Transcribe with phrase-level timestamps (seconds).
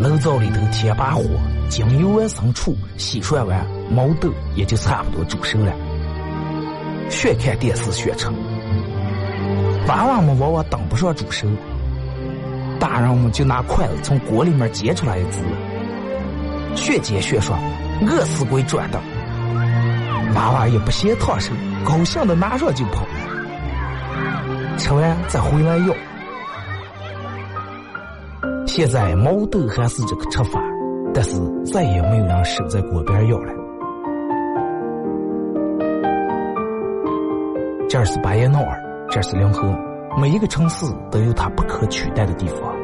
[0.00, 1.22] 炉灶里头添把火，
[1.68, 5.72] 将油完生出，洗涮完，毛豆也就差不多煮熟了。
[7.08, 8.28] 学看电视学吃，
[9.86, 11.46] 娃娃们往往等不上煮熟，
[12.80, 15.38] 大人们就拿筷子从锅里面接出来一只，
[16.74, 17.58] 学煎学涮，
[18.04, 19.00] 饿死鬼转的。
[20.34, 21.52] 娃娃也不嫌烫手，
[21.84, 23.06] 高兴的拿上就跑，
[24.76, 25.94] 吃完再回来要。
[28.76, 30.60] 现在毛豆还是这个吃法，
[31.14, 33.54] 但是再也没有人守在锅边要了。
[37.88, 38.76] 这儿是巴彦淖尔，
[39.08, 39.72] 这儿是临河，
[40.20, 42.74] 每一个城市都有它不可取代的地方。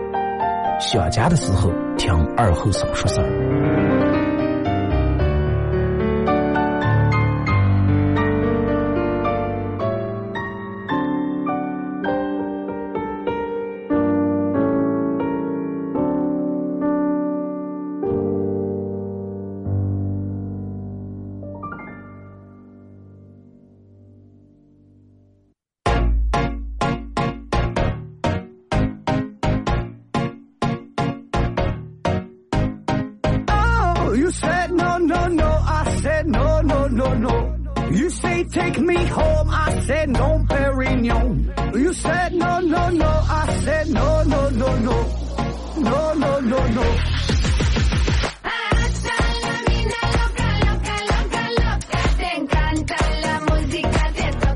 [0.79, 3.80] 想家的时候，听二后生说事儿。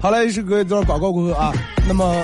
[0.04, 1.50] 好嘞，是各位这广告过后啊，
[1.88, 2.22] 那么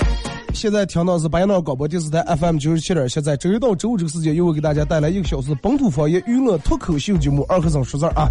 [0.52, 8.28] 现在听到是白鸟广播电视台 FM 九十七点七，在周一到周五这个时间，又会给大家带来一个小时本土方言娱乐脱口秀节目《二和尚说事儿》啊。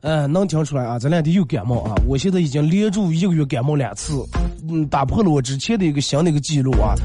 [0.00, 4.26] 嗯， 能听出来啊，这两天又感冒啊，我现在已经连住一个月感冒两次，
[4.68, 6.96] 嗯，打破了我之前的一个新的一个记录啊。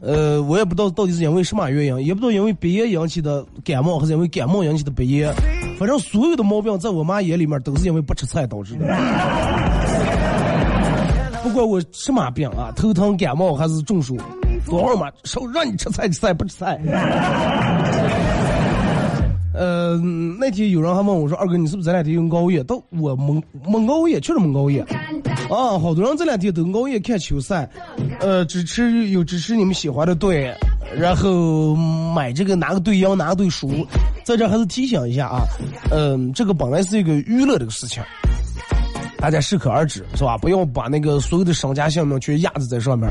[0.00, 5.30] 呃，我也不知道到底是因为什么原因，也不知道因为鼻炎引起的感冒，还是因为感冒引起的鼻炎。
[5.78, 8.86] 反正所有的毛病，在我妈眼里面都是因为不吃菜导致的。
[11.42, 14.18] 不管我什么病啊，头疼、感冒还是中暑，
[14.66, 16.76] 多少嘛，说让你吃菜吃菜不吃菜。
[19.56, 19.96] 呃，
[20.38, 24.82] 那天有人还问我说：“二哥，你是不是这两天又熬夜？”都我没没熬夜，确实没熬夜。
[25.48, 27.68] 啊，好多人这两天都熬夜看球赛，
[28.20, 30.54] 呃，支持有支持你们喜欢的队，
[30.94, 31.74] 然后
[32.14, 33.86] 买这个哪个队赢哪个队输。
[34.24, 35.40] 在这还是提醒一下啊，
[35.90, 38.02] 嗯、这个本来是一个娱乐这个事情，
[39.18, 40.36] 大家适可而止，是吧？
[40.36, 43.08] 不要把那个所有的商家性命全压制在上面，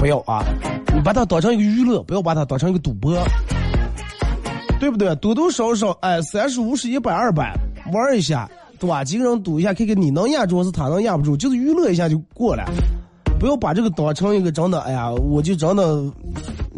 [0.00, 0.42] 不要啊！
[0.92, 3.16] 你把它当成一个娱乐，不要把它当成一个赌博。
[4.84, 5.16] 对不对？
[5.16, 7.54] 多多少少，哎，三十五十一百二百，
[7.90, 8.46] 玩一下，
[8.78, 9.02] 对吧？
[9.02, 12.62] 几个人赌一下，看看你能压住还是他能压不住，就是娱乐一下就过了。
[13.40, 16.04] 不要把这个当成一个真的，哎呀，我就真的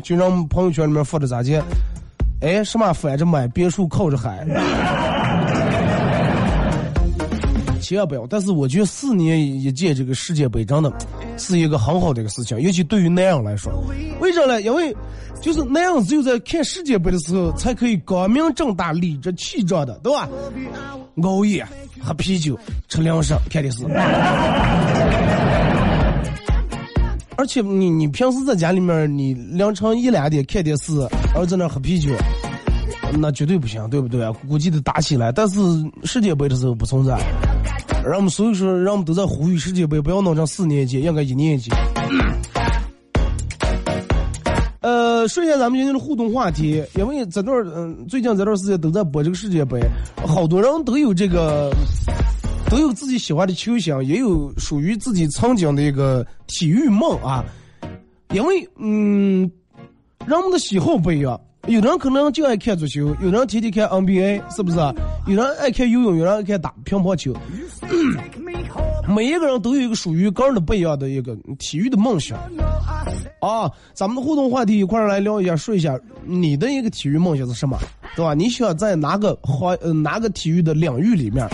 [0.05, 1.61] 就让朋友圈里面发的咋介，
[2.41, 4.47] 哎，什么反着买别墅靠着海，
[7.83, 8.25] 千万不要。
[8.29, 10.93] 但是我觉得四年一届这个世界杯真的
[11.37, 13.73] 是一个很好的一个事情，尤其对于男人来说，
[14.21, 14.61] 为啥呢？
[14.63, 14.95] 因为
[15.41, 20.29] 就是男人只有在看世界杯的时候，才可以光明正大、理直气壮的，对吧？
[21.23, 21.67] 熬夜、
[22.03, 23.85] 喝啤酒、吃零食、看电视。
[27.39, 32.11] 而且你你平时在家里面，你凌晨一两点看电视，然后在那喝啤酒，
[33.19, 34.31] 那绝对不行，对不对？
[34.49, 35.31] 估计得打起来。
[35.31, 35.59] 但是
[36.05, 37.15] 世界杯的时候不存在，
[38.07, 41.73] 让我们所以说，让我们都在呼吁世界杯不要弄成四年级，应该一年级。
[44.81, 49.81] 呃，说一下咱们今天的互动话题，因为这段嗯，最近这段时间都在播这个世界杯，
[50.25, 51.73] 好多人都有这个，
[52.71, 57.45] 都有自己喜欢的球星，也有属于自己曾经的一个体育梦啊。
[58.31, 59.51] 因为嗯，
[60.27, 64.77] 人们的喜好不一样，有人可能就爱看足球，有人天天看 NBA，是不是？
[65.27, 67.35] 有人爱看游泳，有人爱看打乒乓球。
[69.09, 72.39] 每一个人都有一个属于个人的不一样的一个体育的梦想
[73.41, 73.71] 啊！
[73.95, 77.79] 咱们的互动话题一块来聊一下，说一下你的一个体育梦想是什么，
[78.15, 78.35] 对吧？
[78.35, 81.47] 你想在哪个行呃哪个体育的领域里面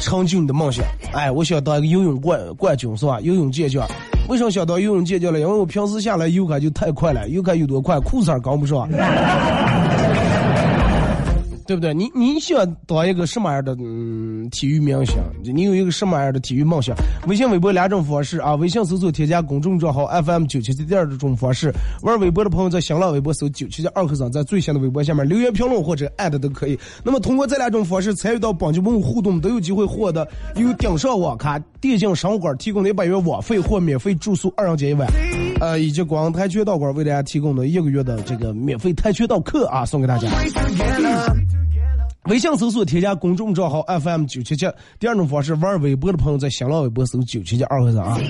[0.00, 0.84] 成就你的梦想？
[1.12, 3.20] 哎，我想当一个游泳冠冠军，是吧？
[3.20, 3.86] 游泳健将。
[4.28, 5.40] 为什么想当游泳健将呢？
[5.40, 8.88] 因为我平时下来游开就太快了，游开有多快，裤衩跟不上。
[11.72, 11.94] 对不对？
[11.94, 15.16] 你你喜欢当一个什么样的嗯体育明星？
[15.42, 16.94] 你有一个什么样的体育梦想？
[17.26, 18.54] 微信、微博两种方式啊。
[18.56, 21.72] 微信搜索添加公众账号 FM 九七七第二种方式。
[22.02, 26.78] 玩微博的朋友在新浪微博搜九七七二和尚，在最新的微博下面留言评论或者艾特都可以。
[27.02, 35.08] 那么通过这两种方式参与到帮节目互动，都有机会获得由顶上网咖电竞商务馆提供的一百元网费或免费住宿二人间一晚，
[35.60, 40.28] 呃，以及广泰拳道馆为大家提供的一个月的这个免费跆拳道课啊，送给大家。
[42.28, 44.64] 微信搜索添加公众账号 FM 九七七。
[45.00, 48.20] 第二种方式，玩微博的朋友在新浪微博搜九七七二和尚啊。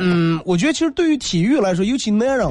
[0.00, 2.48] 嗯，我觉得其实对于体育来说，尤其男人，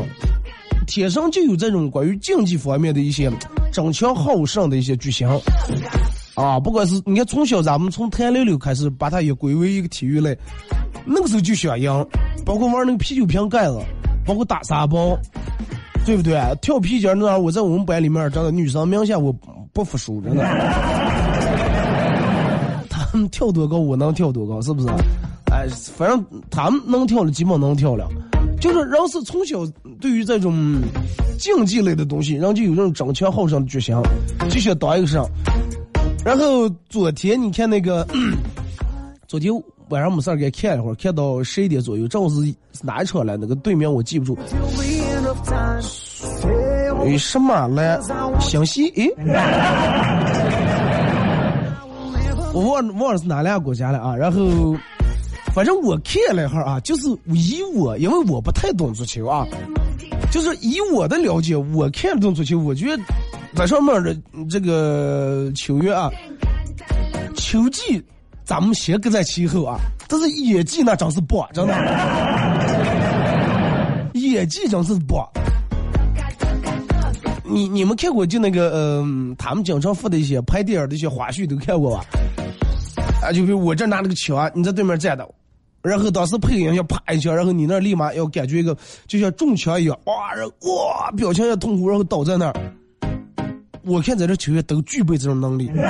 [0.87, 3.29] 天生就有这种关于竞技方面的一些
[3.73, 5.27] 争强好胜的一些巨星
[6.35, 6.57] 啊。
[6.57, 10.37] 不管是你看从小咱们从弹溜溜开始，把它也归为一个体育类，
[11.05, 11.91] 那个时候就想赢，
[12.45, 13.77] 包括玩那个啤酒瓶盖子，
[14.25, 15.19] 包括打沙包，
[16.05, 16.41] 对不对？
[16.61, 19.35] 跳皮筋那我在我们班里面，真的女生明显我。
[19.73, 20.43] 不服输，真的。
[22.89, 24.87] 他们跳多高，我能跳多高，是不是？
[25.51, 28.07] 哎，反正他们能跳的，基本能跳了。
[28.59, 29.59] 就是人是从小
[29.99, 30.81] 对于这种
[31.37, 33.95] 竞技类的东西，人就有这种争强好胜的决心，
[34.49, 35.27] 就想当一个上。
[36.23, 38.07] 然后昨天你看那个，
[39.27, 39.51] 昨天
[39.89, 43.35] 晚上没事儿给看一会儿，看到十一点左右，正好是哪一场来？
[43.35, 44.37] 那个队名我记不住。
[47.05, 47.99] 诶，什么来？
[48.39, 48.89] 湘西？
[48.95, 49.07] 诶，
[52.53, 54.15] 我忘忘了是哪两个国家了啊？
[54.15, 54.75] 然后，
[55.53, 59.45] 反正我看了一下啊，就是以我，因为我不太懂足球啊，
[60.31, 63.03] 就是以我的了解，我看懂足球，我觉得
[63.55, 64.15] 在上面的
[64.49, 66.09] 这个球员啊，
[67.35, 68.03] 球技
[68.45, 69.77] 咱们先搁在其后啊，
[70.07, 71.73] 但是演技那真是棒，真的，
[74.13, 75.27] 演技真是棒。
[77.45, 79.05] 你你们看过就那个呃，
[79.37, 82.05] 他们经常附的一些拍电影的一些花絮都看过吧？
[83.21, 85.29] 啊，就比如我这拿了个枪，你在对面站着，
[85.81, 92.53] 然后当时配音要啪一枪，然后你那立马要感觉一个就像中枪一样，哇，然后哇，表情要痛苦，然后倒在那儿。
[93.85, 95.69] 我看在这球员都具备这种能力。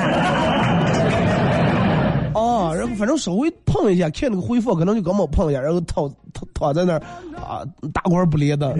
[2.34, 6.98] 啊，然后反正稍微碰一下，看那个回复可能就刚好碰一下，然后躺躺躺在那儿
[7.36, 7.62] 啊，
[7.92, 8.74] 大管不咧的。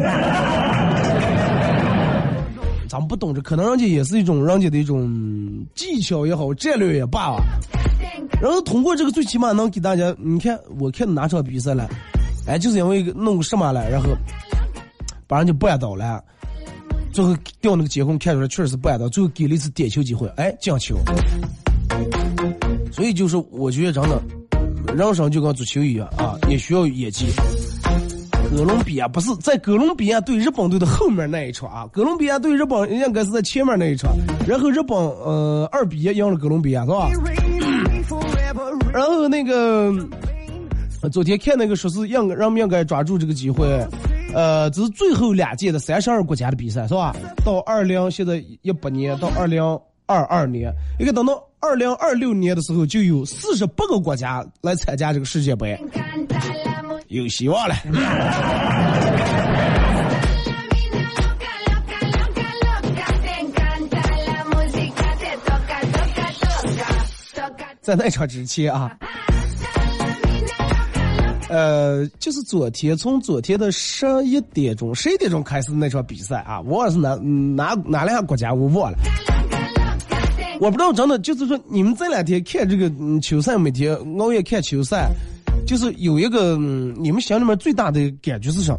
[2.95, 5.05] 咱们不懂这，可能人家也是一种人家的一种
[5.75, 7.43] 技巧也好，战略也罢吧。
[8.41, 11.91] 然后通过这个，最起码能给大家，你看，我看哪场比赛了？
[12.47, 14.11] 哎，就是因为弄个什么了，然后
[15.27, 16.23] 把人家绊倒了，
[17.13, 20.97] 最后调那个监控看出来确实是绊倒，最后给了一次点球机会，哎，进球。
[22.93, 24.23] 所以就是我觉得真的，
[24.95, 27.27] 人生就跟足球一样啊，也需要演技。
[28.57, 34.13] 哥伦比亚不是在哥伦比亚对日本队的后面那一场啊，哥伦比亚对日本应该是在前面那一场，
[34.47, 37.11] 然后日本呃二比一赢了哥伦比亚是吧？
[38.93, 39.93] 然后那个
[41.13, 43.67] 昨天看那个说是应让们应该抓住这个机会，
[44.33, 47.15] 呃，这是最后两届的三十二国家的比赛是吧？
[47.45, 49.63] 到二零现在一八年到二零
[50.07, 55.77] 二二年，应该等到二零二六年的时候就有四十八个国家来参加这个世界杯。
[57.15, 57.75] 有希望了。
[67.81, 68.91] 在那场之前啊，
[71.51, 78.99] 呃，就是昨天，从昨天的十一点钟、十一点钟开始那场比赛啊，我忘了是哪哪哪两个国家，我忘了。
[80.61, 82.91] 我不知道，真的就是说，你们这两天看这个
[83.21, 85.11] 球赛，每天熬夜看球赛。
[85.67, 88.75] 就是有一个，你们心里面最大的感觉是啥？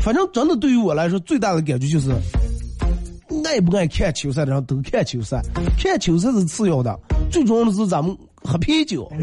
[0.00, 2.10] 反正真的对于我来说，最大的感觉就是，
[3.44, 5.42] 爱不爱看球赛的人都看球赛，
[5.78, 6.98] 看球赛是次要的，
[7.30, 9.10] 最重要的是咱们喝啤酒。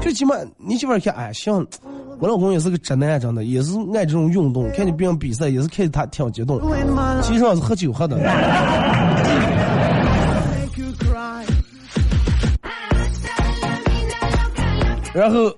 [0.00, 1.66] 最起码你媳妇看，哎，像
[2.18, 6.60] 我老公也是个直男，真的也是爱这种运动，看见别人比赛也是看着他挺激动。
[7.22, 8.16] 其实上是喝酒喝的。
[15.12, 15.52] 然后，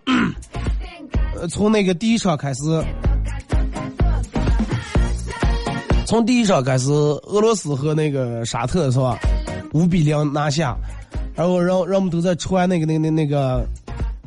[1.37, 2.61] 呃，从那个第一场开始，
[6.06, 9.18] 从第一场开始，俄罗斯和那个沙特是吧？
[9.75, 10.75] 五比零拿下，
[11.35, 13.62] 然后让让我们都在传那个那个那那个，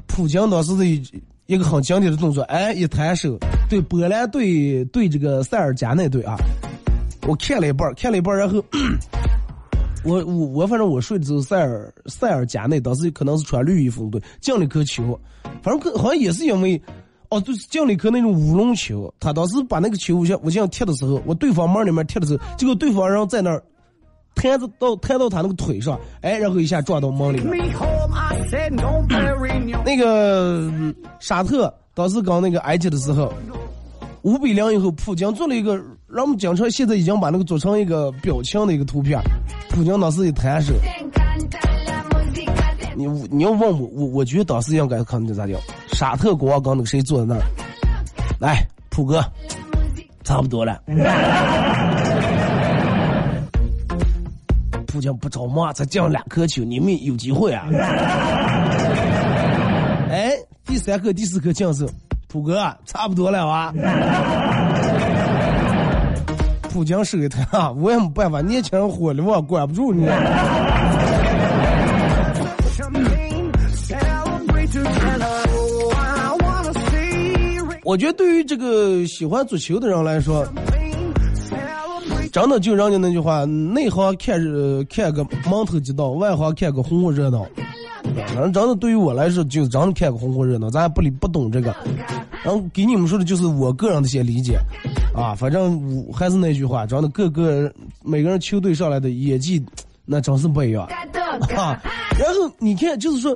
[0.05, 1.03] 普京当时的一
[1.47, 3.35] 一个很经典的动作，哎，一抬手
[3.67, 6.35] 对波兰队对这个塞尔加那队啊，
[7.27, 8.63] 我看了一半，看了一半，然后。
[10.05, 15.19] 我我我反正我睡的时候，塞尔塞尔加内当时可能是穿绿衣服对进了颗球，
[15.63, 16.79] 反正可好像也是因为，
[17.29, 23.63] 哦，就是进了一颗那种乌龙球，他当时把那个球我想我想踢的时候，我对方门里面踢的时候，结果对方人在那儿
[24.35, 27.65] 弹着到弹到他那个腿上，哎，然后一下撞到门里面。
[29.83, 30.69] 那个
[31.19, 33.33] 沙特当时刚那个埃及的时候。
[34.25, 35.75] 五比零以后，普京做了一个，
[36.07, 39.21] 让我们经常现在已经把那个做成一个表情的一个图片。
[39.69, 40.73] 普京当时一抬手，
[42.95, 45.55] 你你要问我，我我觉得当时应该可能就咋讲，
[45.93, 47.41] 沙特国王刚那个谁坐在那儿，
[48.39, 49.23] 来，普哥，
[50.23, 50.81] 差不多了。
[54.87, 57.67] 普京不着嘛，才进两颗球，你们有机会啊。
[60.09, 60.31] 哎，
[60.65, 61.87] 第三颗、第四颗进是。
[62.27, 63.73] 普哥，差不多了啊！
[66.69, 70.05] 普京手一抬啊，我也没办法，年轻人火了，我管不住你。
[77.83, 80.45] 我觉得对于这个喜欢足球的人来说，
[82.33, 84.37] 真的就人家那句话，内行看
[84.89, 87.45] 看个门头鸡道，外行看个红火热闹。
[88.27, 91.75] 反正真的对于我来说，就是真的看个红火热闹，咱也不理不懂这个。
[92.43, 94.57] 然后给你们说的就是我个人的一些理解，
[95.15, 97.71] 啊，反正我还是那句话，真的各个
[98.03, 99.63] 每个人球队上来的演技，
[100.05, 100.85] 那真是不一样
[101.55, 101.81] 啊。
[102.17, 103.35] 然后你看，就是说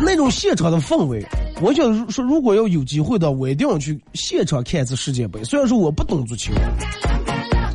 [0.00, 1.24] 那种现场的氛围，
[1.62, 5.42] 我想说，如果要有机会的，我一定要去现场看一次世界杯。
[5.44, 6.52] 虽然说我不懂足球，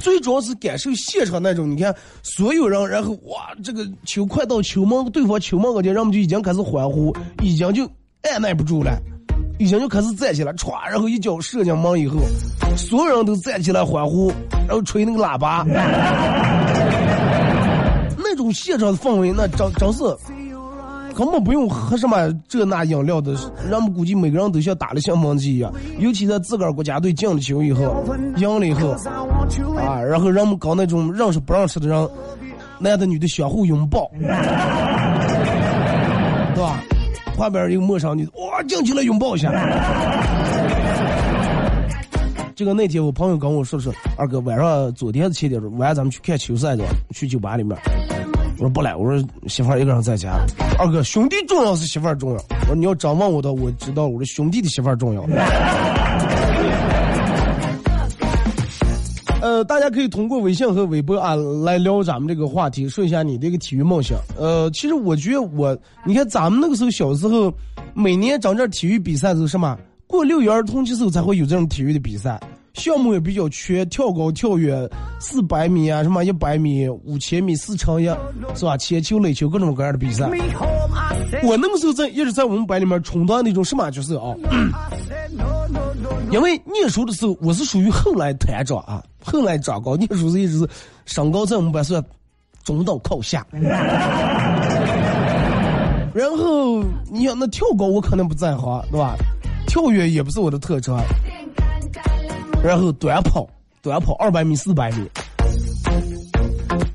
[0.03, 7.89] 最主要是感受现场那种，你看所有人，然后哇，这个球快到球门，对方球门，我就人们就已经开始欢呼，已经就
[8.23, 8.99] 按耐不住了。
[9.59, 12.17] 已经就开始站起来，歘，然后一脚射进门以后，
[12.75, 14.29] 所有人都站起来欢呼，
[14.67, 15.63] 然后吹那个喇叭，
[18.17, 20.03] 那种现场的氛围，那真真是
[21.15, 23.33] 根本不用喝什么这那饮料的，
[23.69, 25.71] 人们估计每个人都像打了兴奋剂一样。
[25.99, 28.03] 尤其在自个儿国家队进了球以后，
[28.37, 28.89] 赢了以后，
[29.77, 32.09] 啊，然后人们搞那种认识不认识的人，
[32.79, 34.27] 男的女的相互拥抱， 对
[36.61, 36.83] 吧？
[37.35, 39.51] 旁边一个陌生女，哇，进去了拥抱一下。
[42.55, 47.75] 这个那天我朋友跟我说说，二哥晚上昨天七点钟，晚上咱们去看球赛去，去酒吧里面。
[48.63, 50.39] 我说不来，我说媳妇儿一个人在家。
[50.79, 52.37] 二哥，兄弟重要是媳妇儿重要。
[52.61, 55.21] 我说你要真问我的，我知道，我的兄弟的媳妇儿重要。
[59.41, 64.17] 呃，大家可以通过微信和微博啊来聊咱们这个话题，说一下你这个体育梦想。
[64.37, 67.53] 呃，其实我觉得我，你看咱们那个时候小时候，
[67.93, 69.77] 每年整这体育比赛是什么？
[70.07, 72.39] 过六一儿童节时候才会有这种体育的比赛，
[72.73, 74.89] 项目也比较缺，跳高、跳远、
[75.19, 78.05] 四百米啊，什么一百米、五千米、四乘一，
[78.55, 78.75] 是吧？
[78.77, 80.27] 铅球、垒球，各种各样的比赛。
[81.43, 84.35] 我那个时候在一直在我们班里面充当那种什么角色啊？
[86.31, 89.03] 因为念书的时候，我是属于后来团长啊。
[89.23, 90.67] 后来长高，念书是一直是
[91.05, 92.03] 身高在我们班算
[92.63, 93.45] 中等靠下。
[96.11, 99.15] 然后你想那跳高我可能不在行，对吧？
[99.67, 100.99] 跳远也不是我的特长。
[102.63, 103.45] 然后短跑，
[103.81, 105.05] 短跑二百米、四百米。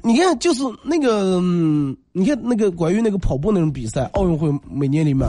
[0.03, 1.39] 你看，就是那个，
[2.13, 5.29] 你看那个关于那个跑步那种比赛，奥运会每年里面，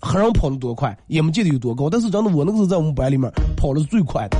[0.00, 4.38] 很让跑得多快，也没记得有多高，但是真的我那个时候在我们班里面跑的是最快的。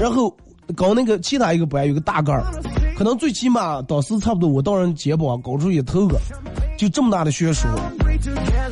[0.00, 0.32] 然后
[0.76, 2.44] 搞那个其他一个班有个大杆儿，
[2.96, 6.16] 可能最起码当时差不多我到人肩膀搞出一头个，
[6.78, 7.66] 就这么大的悬殊，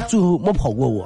[0.08, 1.04] 最后没跑过我。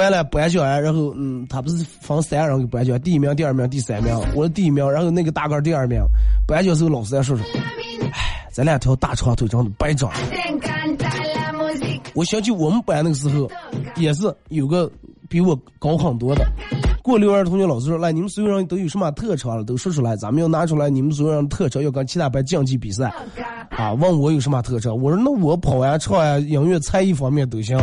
[0.00, 6.02] 完了颁奖完，然后嗯，他不是分三人给颁奖，第一名、第二名、第三名，我是第一名，然后那个大哥第二名。
[6.46, 7.44] 颁奖时候老师在说说，
[8.12, 10.10] 哎，咱两条大长腿长的白长。
[12.14, 13.50] 我想起我们班那个时候，
[13.96, 14.90] 也是有个。
[15.28, 16.44] 比我高很多的。
[17.02, 19.64] 过六儿同学老师说：“来，你们所有人都有什么特长了？
[19.64, 23.12] 都说出来，咱们要拿出来你们所有人特长，要跟其他班竞技比赛。”
[23.70, 24.94] 啊，问我有什么特长？
[24.94, 27.78] 我说：“那我跑呀、唱呀、音乐、才艺方面都行。”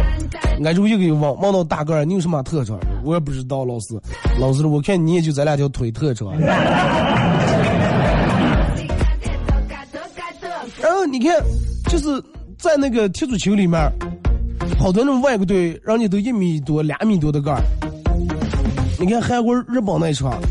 [0.64, 2.78] 俺就又给问问到大个儿，你有什么特长？
[3.04, 4.00] 我也不知道，老师。
[4.40, 6.32] 老师，我看你也就咱俩条腿特长。
[10.80, 11.42] 然后你看，
[11.90, 12.22] 就是
[12.60, 13.80] 在那个踢足球里面，
[14.80, 17.62] 好多那种外国队，人家都一米多、两米多的个儿。
[19.00, 20.42] 你看韩国、日本那场，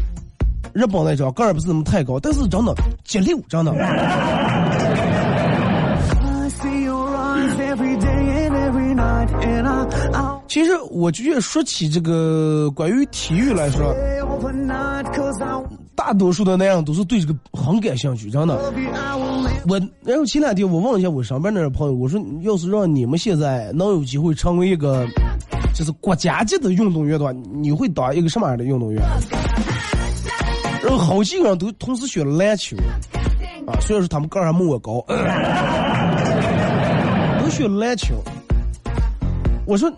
[0.72, 2.72] 日本那场个儿不是那么太高，但是真的
[3.04, 3.74] 激溜，真的。
[10.46, 13.94] 其实我觉得说起这个关于体育来说
[15.94, 18.72] 大多数的那样都是对这个很感兴趣，真的。
[19.68, 25.04] 我然后前两天我问了一下我上班那儿朋友，我说要是让你们现在能有机会成为一个
[25.76, 29.02] 就是国家级的运动员的话，你会当一个什么样的运动员？
[30.82, 32.74] 然后好几个人都同时选篮球，
[33.66, 35.04] 啊，虽然说他们个儿还没我高，
[37.42, 38.14] 都选篮球。
[39.66, 39.92] 我说，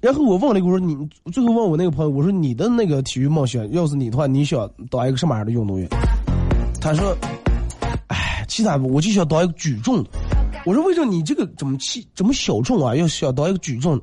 [0.00, 0.96] 然后我问了一个，我说你
[1.30, 5.86] 最后问我那个朋友，我说你的那个体育梦想，要是你的话，你想当一个什么样的运动员？
[6.80, 7.14] 他说。
[8.06, 10.04] 哎，其他，我就想当一个举重。
[10.64, 12.94] 我说为什么你这个怎么轻这么小众啊？
[12.96, 14.00] 要想当一个举重？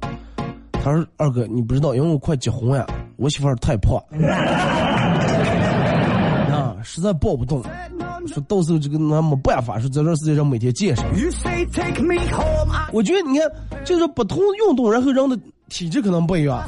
[0.88, 3.98] 他说二哥你不知道，因为我快结婚呀，我媳妇儿太胖，
[6.50, 7.62] 啊，实在抱不动。
[8.26, 11.06] 说到时候这个那没办法，说在这世界上每天健身。
[12.94, 13.50] 我觉得你看，
[13.84, 16.64] 就是不同运动，然后人的体质可能不一样.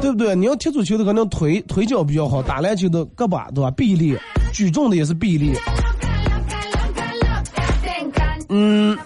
[0.00, 0.34] 对不对？
[0.34, 3.70] 你要踢足球的可能腿腿脚比较好，打篮球的胳膊对吧？
[3.70, 4.16] 臂力，
[4.52, 5.54] 举重的也是臂力。
[8.48, 8.98] 嗯，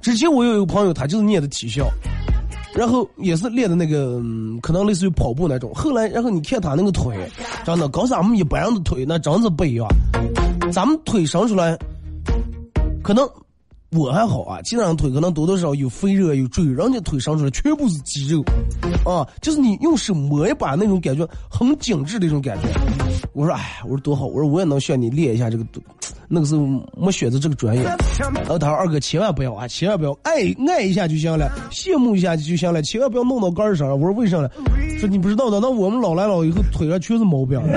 [0.00, 1.88] 之前我有一个朋友，他就是念的体校，
[2.74, 5.72] 然后也是练的那个，嗯可能类似于跑步那种。
[5.74, 7.16] 后来，然后你看他那个腿，
[7.64, 9.86] 真的跟咱们一般人的腿那真是不一样。
[10.72, 11.76] 咱们腿生出来，
[13.02, 13.28] 可能
[13.90, 18.42] 我还好啊，其他人腿可能多多少少有肥肉有赘肉，人家腿生出来全部是肌肉，
[19.04, 22.68] 啊，就是你用手摸一把那种感觉，很紧致的一种感觉。
[23.32, 25.64] 我说，哎，我说多好，我说我也能向你练一下这个，
[26.32, 26.64] 那个时候
[26.96, 27.82] 没选择这个专业。
[27.82, 33.90] 然后他说二哥千万不要啊，千万不要爱爱一下就行了，羡慕一下就行了，千万不要弄到杆儿上。
[33.90, 34.48] 我说为啥呢？
[35.00, 37.60] 说你不知道的，那我们老来了以后腿上全是毛病。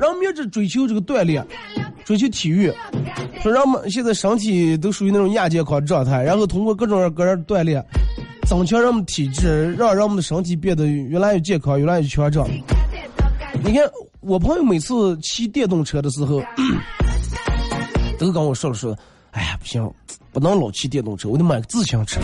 [0.00, 1.44] 然后一直追求这个锻炼，
[2.04, 2.72] 追求体育，
[3.42, 7.84] 说让我们现在身体都属于那种亚健康状态，然后通过各种各样锻炼，
[8.46, 12.48] 增强人们体质，让让我们的身体变得越来越健康，越来越强壮。
[13.64, 13.82] 你看，
[14.20, 16.42] 我朋友每次骑电动车的时候，
[18.18, 18.96] 都跟我说了说，
[19.30, 19.88] 哎呀，不行，
[20.32, 22.20] 不能老骑电动车，我得买个自行车。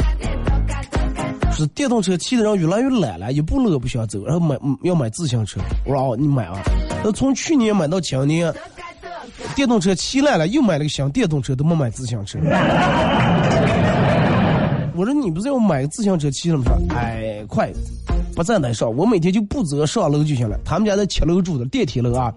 [1.52, 5.60] 是电动车骑的人越来越懒了，一步路都不想走，然后买嗯要买自行车。
[5.86, 6.60] 我说哦，你买啊。
[7.04, 8.52] 那从去年买到今年，
[9.54, 12.40] 电动车骑烂了，又买了个新电动车，都没买自行车。
[14.96, 16.64] 我说你不是要买个自行车骑了吗？
[16.66, 17.68] 说哎，快，
[18.36, 20.56] 不在那上，我每天就不走上楼就行了。
[20.64, 22.32] 他们家在七楼住的电梯楼啊，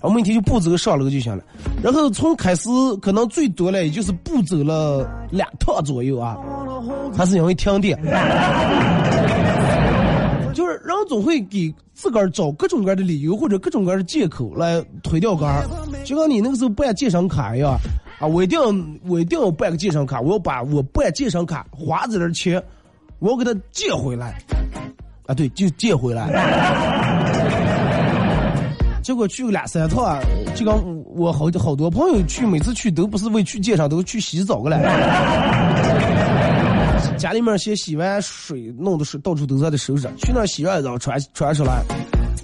[0.00, 1.44] 我每天就不走上楼就行了。
[1.82, 2.70] 然后从开始
[3.02, 6.38] 可能最多了，也就是不走了两趟左右啊。
[7.14, 7.98] 他是因为停电，
[10.54, 15.66] 就是人总会给自个儿找各种各样的理由或者各种各样的借口来推掉杆儿，
[16.02, 17.78] 就像你那个时候办健身卡一样
[18.18, 18.66] 啊，我一定要
[19.08, 22.62] 我一定要办个健身卡，我要把我办健身卡花这的钱，
[23.18, 24.38] 我要给他借回来，
[25.26, 26.28] 啊对，就借回来。
[29.02, 30.18] 结果去个两三趟，
[30.54, 30.74] 就跟
[31.14, 34.80] 我好好多朋友去，每次去都不是为去健身，都是去洗澡个来。
[37.18, 40.08] 家里面先洗完水，弄的水到处都在的收拾。
[40.16, 41.82] 去那洗完澡穿穿出来，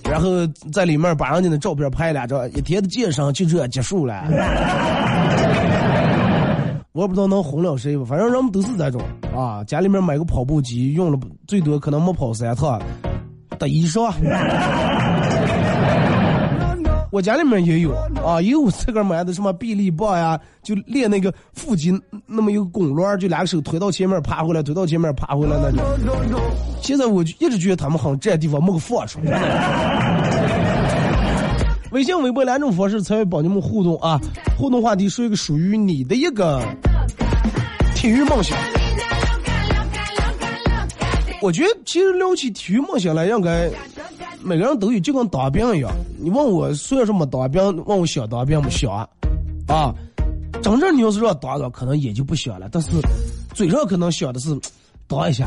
[0.05, 4.25] 然后在里面把人家的照片拍两张，一天的健身就这结束了。
[6.93, 9.01] 我不知道能哄了谁吧，反正人们都是这种
[9.35, 9.63] 啊。
[9.65, 12.83] 家里面买个跑步机，用了最多可能没跑三趟，
[13.59, 14.13] 得一双。
[17.13, 17.93] 我家里面也有
[18.25, 21.93] 啊，也有自个儿买的什么臂力棒呀，就练那个腹肌
[22.27, 25.81] 那么一个拱轮，就两个手推到前面爬回来，推到前面爬回来那种。
[26.81, 29.41] 现在我就一直觉得他们好像这地方没个放出来。
[31.91, 34.21] 微信、微博两种方式参与帮你们互动啊！
[34.57, 36.63] 互动话题说一个属于你的一个
[37.97, 38.57] 体育梦想。
[41.43, 43.69] 我觉得其实聊起体育梦想来，应该
[44.43, 45.91] 每个人都有，就跟当兵一样。
[46.19, 49.09] 你问我虽然说没当兵，问我想当兵不想啊？
[49.69, 49.95] 啊，
[50.63, 52.69] 真正你要是让当个，可能也就不想了。
[52.73, 52.91] 但是
[53.55, 54.59] 嘴上可能想的是，
[55.07, 55.47] 当一下，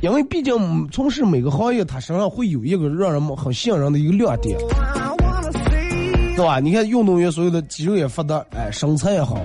[0.00, 4.58] 因为毕竟从事每个行业，他身上会有一个让人们很信任的一个亮点，
[6.36, 6.60] 对吧？
[6.60, 9.40] 你看运动员所有的肌肉也发达，哎，身材也好。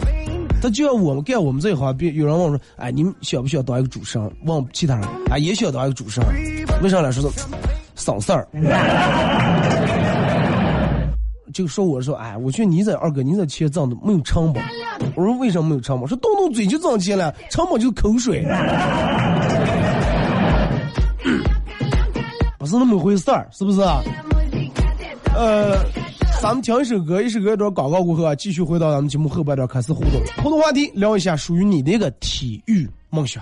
[0.62, 6.30] 他就像我们干我们这一行，别有人问说：“哎，你们想不想当一个主持人？”问其他人，哎，也想当一个主持人。
[6.82, 7.30] 为啥来说
[8.04, 8.48] 省事儿。
[11.54, 14.62] 就说我说，哎，我觉得你这二哥，你这钱挣的没有成本。
[15.16, 16.08] 我说为什么没有成本？
[16.08, 18.44] 说动动嘴就挣钱了，成本就是口水。
[22.60, 23.82] 不是那么回事儿，是不是？
[25.36, 25.78] 呃。
[26.42, 30.12] 咱们听一首歌，一首歌一段广告过后啊，继续回到咱们节目后半段开始互动。
[30.44, 33.42] 互动话题，聊一下属于你的一个体育梦想。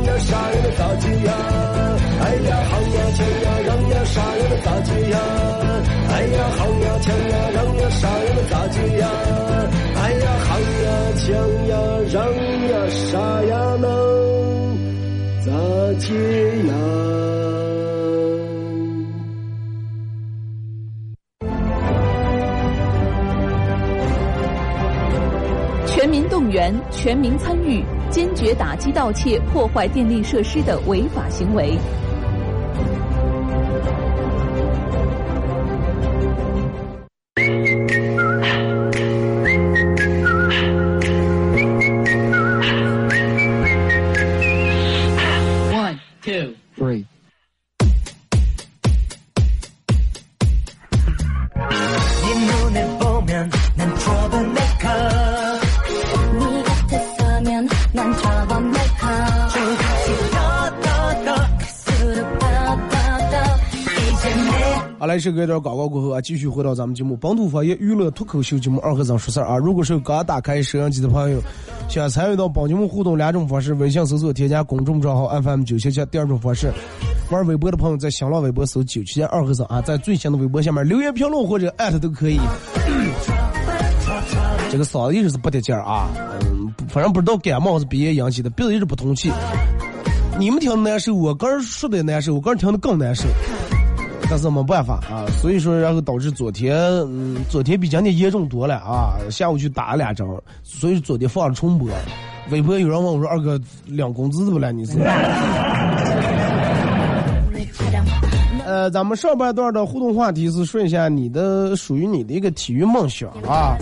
[0.29, 1.33] 呀让呀杀呀那咋接呀？
[2.21, 5.17] 哎呀行呀抢呀让呀杀呀那咋接呀？
[6.09, 9.03] 哎呀行呀抢呀让呀杀呀那咋接呀？
[9.95, 10.49] 哎呀行
[10.83, 11.25] 呀抢
[11.67, 11.73] 呀
[12.11, 12.15] 让
[12.69, 13.83] 呀杀呀能
[15.43, 15.51] 咋
[15.99, 16.13] 接
[16.67, 16.71] 呀？
[25.87, 31.77] 全民动员，全民参与，坚决打击盗窃、破坏电力设施的违法行为。
[65.21, 69.55] 好来，是隔一段广告过后啊，继续回到咱们节目《本土方言娱乐脱口秀》节目二和尚说事儿啊。
[69.55, 71.39] 如果是刚打开摄像机的朋友，
[71.87, 76.73] 想参与到本节目互动两种方式：微信搜索添加公众账号 FM 九七七；第二种方式，
[77.29, 82.39] 玩微博的朋友在新浪微博搜九七七二和尚啊，在最新的微博下面留言评论或者艾特都可以。
[84.71, 86.09] 这个嗓子一直是不得劲儿啊，
[86.49, 89.31] 嗯，反正不知道感冒是鼻炎引起的，鼻子一直不通气。
[90.39, 93.25] 你们听的难受，我个人说的难受，我个人听的更难受。
[94.31, 96.73] 但是没办法啊，所以说然后导致昨天，
[97.09, 99.19] 嗯，昨天比今天严重多了啊。
[99.29, 100.25] 下午去打了两针，
[100.63, 101.89] 所以昨天放了重播。
[102.49, 104.71] 微博有人问我说：“二哥两工资怎么了？
[104.71, 104.93] 你是？”
[108.89, 113.77] 咱们上半段的互动话题是说一下你的属于你的一个体育梦想啊，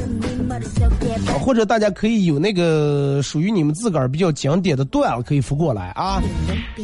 [1.40, 6.22] 或者大家可以有那个属于你们自个儿比较经典的段子可以发过来啊，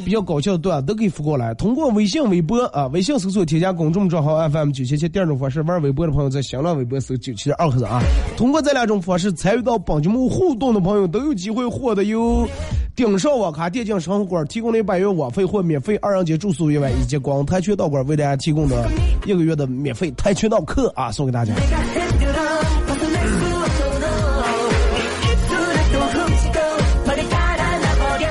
[0.05, 1.53] 比较搞笑的段都可以发过来。
[1.55, 8.01] 通过微信、微博啊，微信搜索添加公众账号 FM 九七七，第二种方式玩微博的朋友在新浪微博搜九七二和尚啊。
[8.37, 12.47] 通过这两种方式参与到本节目互动的朋友都有机会获得由
[12.95, 18.89] 顶上网咖电竞生活馆提供的百元网费或免费二人节住宿一晚，以及光跆拳道馆为大家提供的
[19.25, 21.53] 一个月的免费跆拳道课啊，送给大家。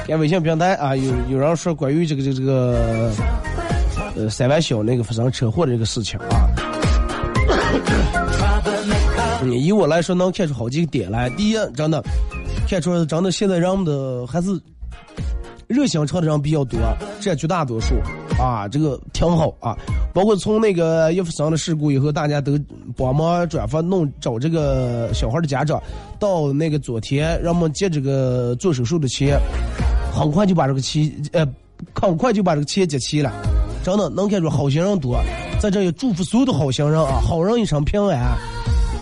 [0.06, 3.10] 看微信平台啊，有有人说关于这个这个这个
[4.14, 6.46] 呃三湾小那个发生车祸的这个事情啊。
[9.42, 11.28] 你 以我来说，能看出好几个点来。
[11.30, 12.04] 第一，真的
[12.68, 14.48] 看出真的现在人们的还是
[15.68, 16.78] 热心肠的人比较多，
[17.20, 17.94] 占绝大多数
[18.38, 19.76] 啊，这个挺好啊。
[20.12, 22.58] 包括从那个一发生了事故以后，大家都
[22.96, 25.82] 帮忙转发弄找这个小孩的家长，
[26.18, 29.38] 到那个昨天让我们接这个做手术的钱，
[30.12, 31.46] 很快就把这个钱呃，
[31.94, 33.32] 很快就把这个钱结齐了。
[33.82, 35.18] 真的能看出好心人多，
[35.60, 38.36] 在这也祝福所有的好心人啊，好人一生平安。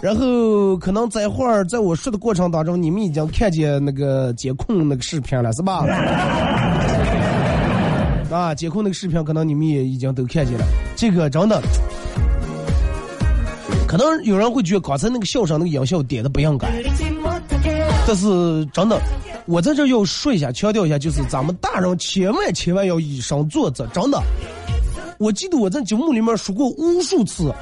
[0.03, 5.87] 然后可能在会儿，在我说的过程当中，你们已经看见那个监控那个视频了，是吧？
[8.29, 10.65] 啊，监控那个视频，可能你们也已经都看见了。
[10.97, 11.63] 这个真的，
[13.87, 16.67] 可能有人会觉得刚才那个笑声那个音效点的不应该，
[18.05, 19.01] 但是真的，
[19.47, 24.21] 我在这要说一下，强调一下，就是咱们大人千万千万要以身作则，真的。
[25.19, 27.55] 我记得我在节目里面说过无数次。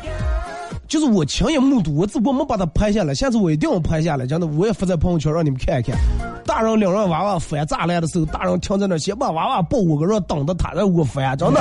[0.90, 3.14] 就是我亲眼目睹，我只不过没把它拍下来。
[3.14, 5.96] 下次我一定要拍下来，真的，我也发在朋友圈让你们看一看。
[6.44, 11.61] 大人领着娃娃翻栅栏的时候，大人停在那先把娃娃抱过个，让等着他在我翻，真的。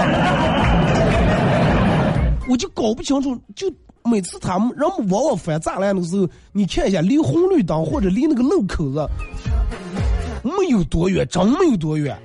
[2.50, 3.72] 我就搞不清楚，就
[4.04, 9.08] 每次他们让娃娃翻栅栏的时候，你看一下离红绿灯或者离那个路口子
[10.42, 12.18] 没有多远，真没有多远。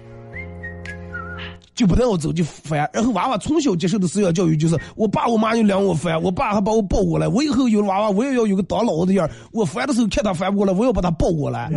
[1.74, 11.68] 就不带我走就烦，然后娃娃从小接受的思想教育就是我爸我妈就领我烦，我爸还把我抱过来，我以后有了娃娃我也要有个当老子的样我烦的时候看他烦不过来，我要把他抱过来，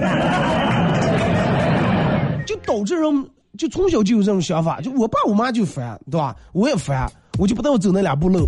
[2.46, 6.36] 就导致人就从小就有这种想法，就我爸我妈就烦，对吧？
[6.54, 8.46] 我也烦，我就不带我走那两步路。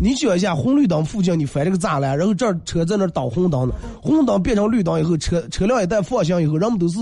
[0.00, 6.98] 你想一下，红绿灯附近你翻这个栅栏，然后这儿车在那倒红灯呢，红灯变成绿灯以后，车车辆一旦放行以后，人们都是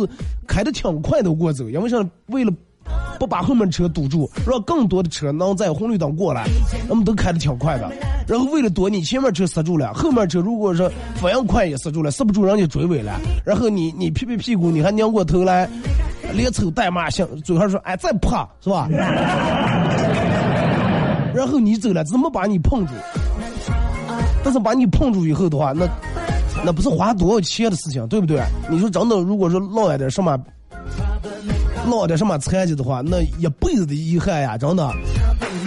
[0.47, 1.99] 开的挺快的过走，因为啥？
[2.29, 2.51] 为了
[3.18, 6.44] 不把后面车堵住，让更多的车能在红绿灯过来，
[6.88, 7.90] 他们都开的挺快的。
[8.27, 13.18] 然后为了躲你前面车刹住了，后面车如果是反应快也刹住了，刹不住人家追尾了。
[13.44, 15.68] 然后你你屁屁屁股，你还拧过头来，
[16.33, 18.88] 连抽带骂，想嘴上说哎再怕是吧？
[21.35, 22.92] 然后你走了，怎么把你碰住？
[24.42, 25.87] 但是把你碰住以后的话，那
[26.64, 28.42] 那不是花多少钱的事情，对不对？
[28.70, 30.38] 你说真的，如果说落一点什么，
[31.87, 34.90] 落点什么残疾的话，那一辈子的遗憾呀，真的。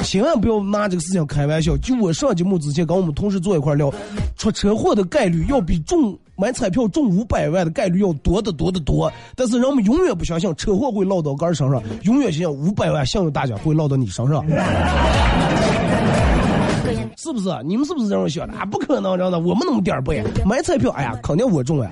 [0.04, 1.76] 千万不要拿这个事情开玩笑。
[1.78, 3.92] 就我上节目之前跟我们同事坐一块聊，
[4.38, 9.12] 出车祸的概率要比中买彩票中五百万的概率要多得多得多。
[9.36, 14.44] 但是人们永远不相信车祸会落到个人身上，永远相信五百万幸运大奖会落到你身上。
[17.18, 17.50] 是不是？
[17.66, 18.54] 你们是不是这样想的？
[18.54, 21.90] 啊，不可能，真的，我们那么点儿背买彩票，哎呀，肯定我中呀！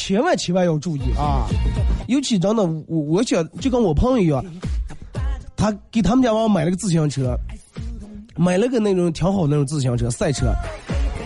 [0.00, 1.46] 千万千万要注意啊！
[2.08, 4.42] 尤其真的，我我想就跟我朋友一样，
[5.54, 7.38] 他给他们家娃买了个自行车，
[8.34, 10.54] 买了个那种挺好的那种自行车赛车。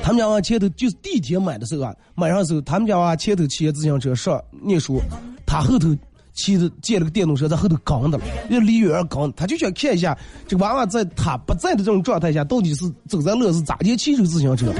[0.02, 5.00] 他们家娃前头就是第一天买的时候啊，买上时候他们家娃前头骑自行车上念书，
[5.46, 5.96] 他后头。
[6.36, 14.74] 骑着借了个电动车在后头杠的了，要离远杠，他就想看一下这个娃娃在他不在的这种状态下，到底是走在路是咋的骑着自行车，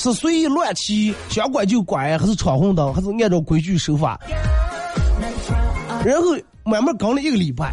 [0.00, 4.18] 是随意乱骑，想拐就拐，还是闯红灯，还是按照规矩守法。
[6.02, 6.24] 然后
[6.64, 7.70] 慢慢刚了一个礼拜，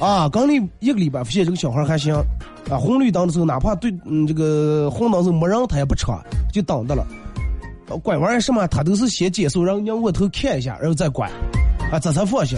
[0.00, 2.14] 啊，刚了一个礼拜，发现这个小孩还行，
[2.70, 6.18] 啊，红绿灯的时候哪怕对嗯这个红灯时候没人他也不闯，
[6.50, 7.06] 就等着了。
[8.02, 11.30] 拐弯什么他都是先减速，让让我头看一下，然后再拐。
[11.92, 12.56] 啊，这才放心。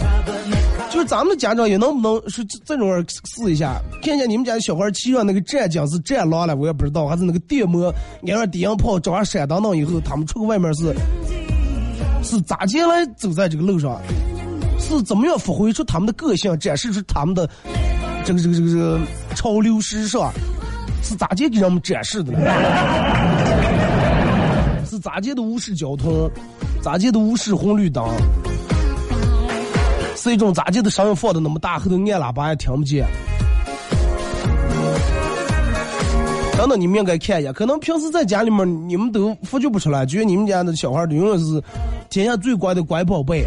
[0.89, 3.79] 就是咱们家长也能不能是这种试一下？
[4.01, 7.93] 看见你们家的小孩骑上那个战将是战狼了，我也不知道，还是那个电摩
[8.25, 10.95] 挨上低音炮，装上闪灯灯以后，他们出个外面是
[12.23, 13.99] 是咋进来走在这个路上？
[14.79, 17.49] 是怎么样发挥出他们的个性，展示出他们的
[18.25, 18.99] 这个这个这个这个
[19.35, 20.31] 潮流时尚？
[21.03, 22.39] 是咋地给人们展示的呢？
[24.89, 26.29] 是咋地的无视交通？
[26.81, 28.03] 咋地的无视红绿灯？
[30.17, 33.05] 是一种咋地的声音放的那么大，后头按喇叭也听不见。
[36.57, 41.61] 等等，你们应该看一下，可能平时在家里面你们都发觉不出来，觉得你们家的小孩永远是
[42.09, 43.45] 天下最乖的乖宝贝，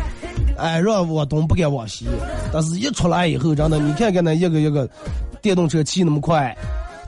[0.56, 2.06] 哎，让我东不敢往西。
[2.52, 4.88] 但是一出来以后，真的，你看看那一个一个
[5.42, 6.56] 电动车骑那么快，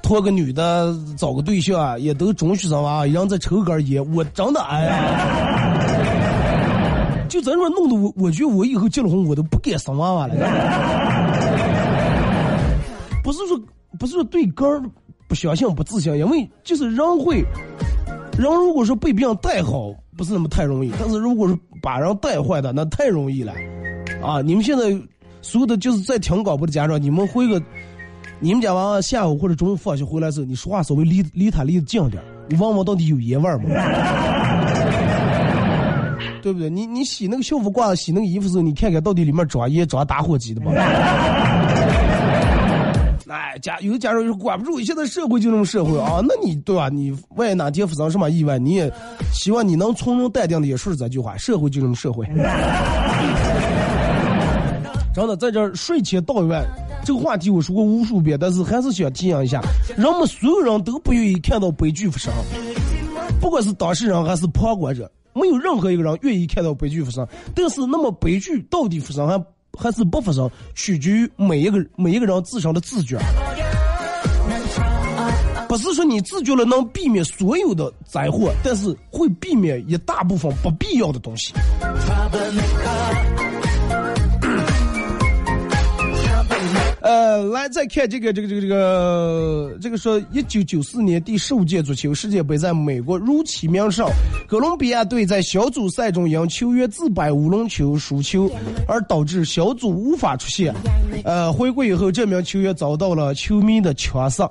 [0.03, 5.92] 拖个女的找个对象，也都中学生娃，一人在抽根烟，我真的哎呀。
[7.33, 10.35] 就咱说弄得我，我觉得我以后结了婚，我都不敢生娃娃了。
[13.25, 13.59] 不是说
[13.99, 14.83] 不是说对根儿
[15.29, 17.43] 不相信、不自信，因为就是人会，
[18.37, 23.55] 人如果说被别人带好，不是那么太容易；但是如果是把人带坏的，那太容易了。
[24.23, 24.91] 啊，你们现在
[25.41, 27.59] 所有的就是在听广播的家长，你们回个，
[28.41, 33.63] 你们家娃娃下午或者中午放学回来时候，你说话稍微离离他离得近点你问问到底有烟味吗？
[36.43, 36.69] 对不对？
[36.69, 40.73] 你你洗那个校服褂子，洗那个衣服时候，你看看到底里面装烟装打火机的吗？
[43.29, 46.21] 哎，家有的家长说管不住，现在社会就这么社会啊。
[46.23, 46.91] 那你对吧？
[46.91, 48.93] 你万一哪天发生什么意外，你也
[49.33, 51.35] 希望你能从容淡定的也说这句话。
[51.39, 52.27] 社会就这么社会。
[55.15, 56.63] 真的，在这睡前祷愿
[57.07, 59.63] 这个话题我说过无数遍，但是还是想提醒一下，
[59.97, 62.31] 人们所有人都不愿意看到悲剧发生，
[63.41, 65.11] 不管是当事人还是旁观者。
[65.33, 69.43] 没有任何一个人愿意看到悲剧发生，但是那么悲剧到底发生还
[69.79, 73.19] 还是不发生，取决于每一个每一个人自身的自觉。
[75.69, 81.55] 不是说你自觉了能避免所有的灾祸，但是会避免一大部分不必要的东西。
[87.13, 94.09] 呃，来再看这个这个这个这个这个说，一九九四年第十五届足球世界杯在美国如期鸣上，
[94.49, 98.51] 哥伦比亚队在小组赛中因球员自摆乌龙球输球，
[98.89, 100.75] 而导致小组无法出线。
[101.23, 104.51] 呃，回国以后，这名球员遭到了球迷的枪杀。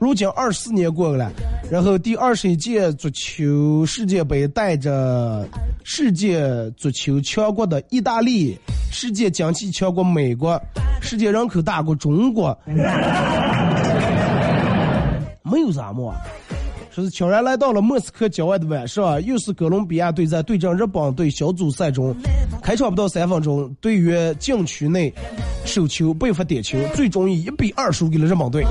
[0.00, 1.32] 如今二十四年过去了，
[1.70, 5.48] 然后第二十一届足球世界杯带着
[5.84, 8.58] 世界足球强国的意大利，
[8.90, 10.60] 世界经济强国美国。
[11.08, 12.54] 世界人口大国中国，
[15.42, 16.14] 没有啥么，
[16.90, 22.14] 说是悄然来到了莫斯科郊外的晚上，又是哥伦比亚队在对阵日本队小组赛中，
[22.62, 25.10] 开场不到三分钟，队员禁区内
[25.64, 28.62] 手球被罚点球，最终以一比二输给了日本队。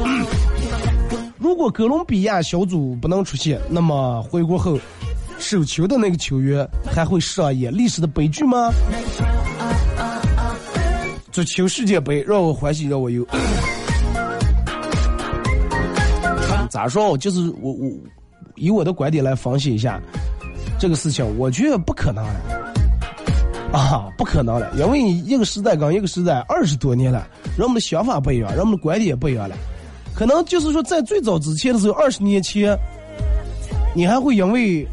[1.41, 4.77] 如果哥伦比亚小组不能出现，那么回国后，
[5.39, 8.71] 手球的那个球员还会上演历史的悲剧吗？
[11.37, 13.23] 足球世界杯让我欢喜让我忧。
[16.67, 17.15] 咋说？
[17.15, 17.91] 就是我我
[18.55, 20.01] 以我的观点来分析一下
[20.79, 29.55] 这个事情，我觉得不可能的，啊，不可能了，因为一个时代跟一个时代二十多年了，人们的想法不一样，人们的观点也不一样了。
[30.15, 32.75] 可能就是说，在最早之前的时候，二十年前，
[33.95, 34.87] 你还会因为，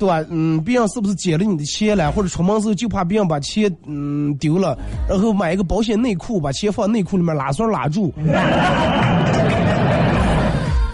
[0.00, 0.24] 对吧？
[0.30, 4.76] 嗯，别人是不是捡了你的钱了，或者出门时候就怕别人把钱嗯丢了，
[5.06, 8.10] 然后买一个保险内裤，把钱放内裤里面拉栓拉住，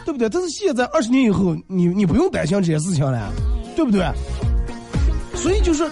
[0.04, 0.28] 对不对？
[0.28, 3.32] 但是现在二十年以后，你你不用担心这些事情了，
[3.76, 4.04] 对不对？
[5.36, 5.88] 所以就是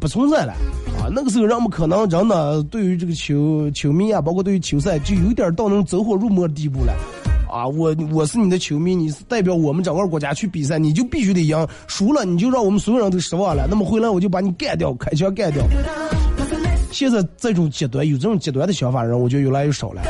[0.00, 0.52] 不存在了
[0.98, 1.06] 啊！
[1.12, 6.92] 那个时候，人们可能真的对于这个球球迷啊，包括对于球赛，就有点到那种走火入魔的地步了。
[7.50, 13.66] 啊，我我是你的球迷，你是代表我们整个国家去比赛，你就必须得赢，输了你就让我们所有人都失望了。
[13.68, 15.62] 那么回来我就把你干掉，开枪干掉。
[16.92, 20.02] 现在这种极端有这种极端的想法人，我觉得越来越少了。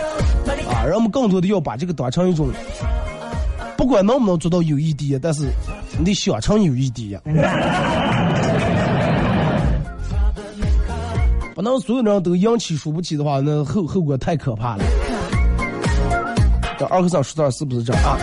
[0.72, 2.48] 啊，人们更多的要把这个当成一种，
[3.76, 5.48] 不管能不能做到友谊第一，但是
[5.98, 7.16] 你得想成友谊第一。
[11.54, 14.84] 不能所有人都赢起输不起的话，那后后果太可怕了。
[16.80, 18.16] 这二和尚说的是不是这啊？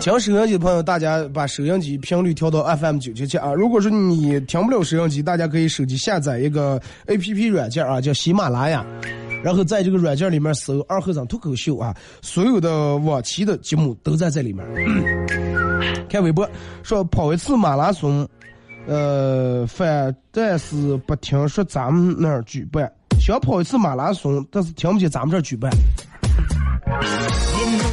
[0.00, 3.54] 听收音机的朋友，大家把收音机频率调到 FM 九七七啊。
[3.54, 8.84] 如果说你听不了收音机，大家可以手机下载一个 APP 软件啊，叫喜马拉雅，
[9.44, 14.66] 然后在这个软件里面搜“二和尚脱口秀”啊，所有的往期的节目都在这里面。
[16.10, 16.50] 看微博
[16.82, 18.28] 说跑一次马拉松。
[18.88, 22.90] 呃，反但是不听说咱们那儿举办，
[23.20, 25.70] 想跑一次马拉松，但是听不见咱们这儿举办。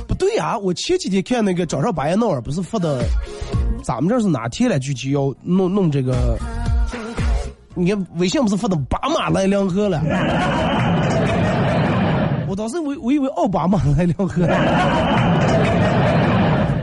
[0.08, 3.04] 不对呀，我前几天看那个早上八点闹儿不是发的，
[3.84, 4.80] 咱们这是哪天了？
[4.80, 6.38] 具体要弄弄这个，
[7.76, 10.02] 你看微信不是发的八马来两河了？
[12.48, 14.42] 我当时我我以为奥巴马来两河，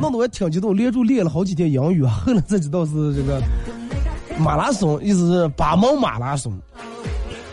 [0.01, 3.43] 弄得我挺激动，连着练了好几天英语，后来才知道是这个。
[4.39, 6.53] 马拉松意思是八毛马拉松，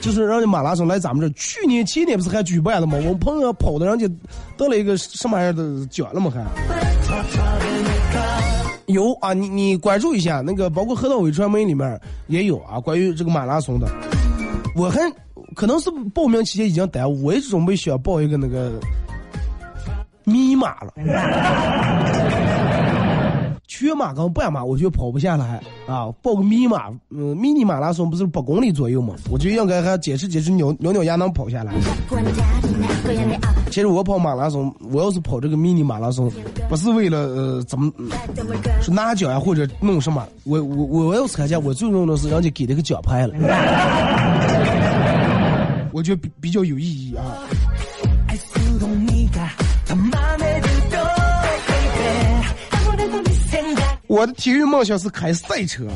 [0.04, 1.30] 就是让你马拉松来咱们这。
[1.30, 2.97] 去年前年不是还举办了吗？
[2.97, 4.06] 我们朋友跑的，人家
[4.58, 6.30] 得了一个什么玩意儿的奖了吗？
[6.30, 6.45] 还
[8.88, 11.97] 有啊，你你关注一下那个，包括河道伟传媒里面
[12.28, 13.88] 也有啊，关于这个马拉松的。
[14.76, 14.99] 我还
[15.56, 18.74] 可能是报名期间已经耽误，我也准备想报一个那个
[20.26, 20.91] 密码了。
[23.88, 26.12] 全马跟半马，我觉得跑不下来啊！
[26.22, 29.14] 报个密码，嗯，迷你马拉松不是八公里左右吗？
[29.30, 31.74] 我觉得应该还坚持坚持，咬咬咬牙能跑下来。
[33.70, 36.32] 其实我跑马拉松，我要是跑这个迷你马拉松，
[36.70, 37.92] 不是为了呃怎么
[38.82, 43.34] 是拿奖呀或者弄什么，我我我要参加，我最重要的是人家给那个奖牌了，
[45.92, 47.24] 我觉得比比较有意义啊。
[54.14, 55.88] 我的体育梦想是开赛车，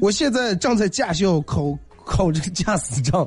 [0.00, 1.72] 我现在正在驾校考
[2.04, 3.24] 考这个驾驶证。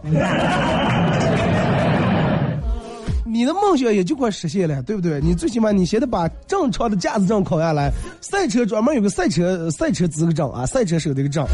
[3.26, 5.22] 你的梦想也就快实现了，对不对？
[5.22, 7.90] 你最起码你先得把正常的驾驶证考下来，
[8.20, 11.48] 赛车专门有个赛车赛车资格证啊，赛车手的个证，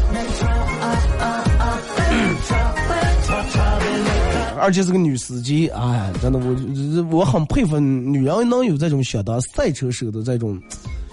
[4.58, 10.60] 而且是个女司机，哎，真的我我很佩服女人能有这种想当赛车手的这种。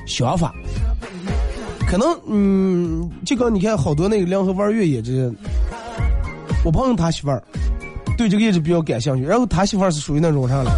[0.06, 0.54] 想法，
[1.88, 5.32] 可能嗯，就刚你看好多那个联合玩越野这，
[6.64, 7.42] 我朋友他媳妇儿
[8.18, 10.72] 对这个也是比较感兴趣，然后他媳妇儿是属于那种啥了，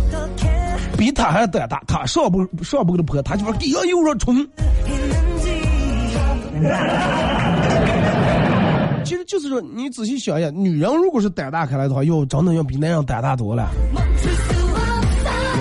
[0.97, 4.35] 比他还胆大，他上不上不给他坡，他媳妇儿一样又说冲。
[9.03, 13.69] 其实就是说，你仔细想一下，女人如果是胆大开来的话，要真的要比男人胆大多了。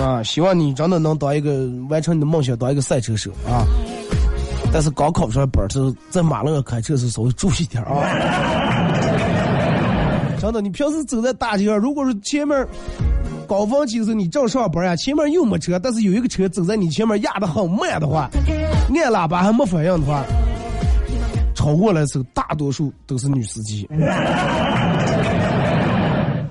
[0.01, 3.65] 啊，希望你真的能当一个完成你的梦想，当一个赛车手啊！
[4.71, 7.95] 但是刚考出来本儿，是在马路上开车是稍微注意点啊。
[10.39, 12.67] 真的，你平时走在大街上，如果是前面
[13.47, 20.23] 高峰期的时候你正上班呀，前面又没车，但是有一个车走在你前面压的很慢的话，按喇叭还没反应的话，
[21.55, 23.87] 超过来的时候，大多数都是女司机。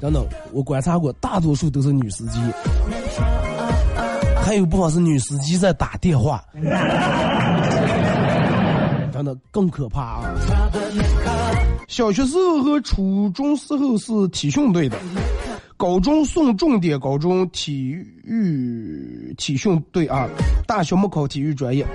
[0.01, 0.23] 真的，
[0.53, 2.39] 我观察过，大多数都是女司机。
[4.45, 6.45] 还有部分是女司机在打电话，
[9.11, 10.35] 真的更可怕啊！
[11.89, 14.99] 小学时候和初中时候是体训队的，
[15.79, 20.29] 高中送重点高中体育体训队啊，
[20.67, 21.87] 大学没考体育专业。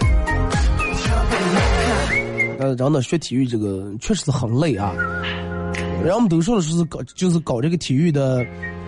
[2.60, 4.92] 呃，真的学体育这个确实是很累啊。
[6.04, 8.44] 人们都说的是搞，就是搞这个体育的。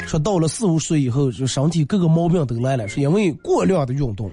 [0.07, 4.29] 说到了四五岁以后，就身体各个毛病都来了，是因为过量的运动。